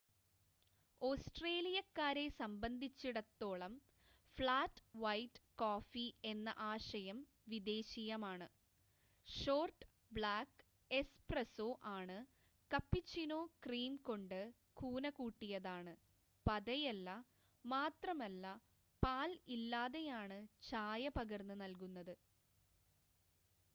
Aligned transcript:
ഓസ്‌ട്രേലിയക്കാരെ 1.01 2.23
സംബന്ധിച്ചിടത്തോളം 2.37 3.73
'flat 4.37 4.81
white' 4.95 5.41
coffee 5.59 6.05
എന്ന 6.25 6.49
ആശയം 6.69 7.17
വിദേശീയമാണ്. 7.47 8.47
ഷോർട്ട് 9.27 9.85
ബ്ലാക്ക് 10.11 10.65
'എസ്പ്രസ്സോ' 10.91 11.67
ആണ് 11.93 12.17
കപ്പുച്ചിനോ 12.71 13.39
ക്രീം 13.63 13.93
കൊണ്ട് 14.03 14.39
കൂന 14.77 15.09
കൂട്ടിയതാണ് 15.19 15.93
പതയല്ല 16.45 17.09
മാത്രമല്ല 17.65 18.45
പാൽ 19.03 19.29
ഇല്ലാതെയാണ് 19.57 20.39
ചായ 20.69 21.09
പകർന്ന് 21.17 21.57
നൽകുന്നത് 21.61 22.15